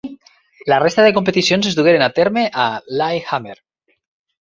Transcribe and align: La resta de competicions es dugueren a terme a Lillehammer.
La 0.73 0.79
resta 0.83 1.05
de 1.09 1.11
competicions 1.17 1.71
es 1.73 1.79
dugueren 1.81 2.07
a 2.07 2.09
terme 2.17 2.49
a 2.67 2.69
Lillehammer. 2.97 3.59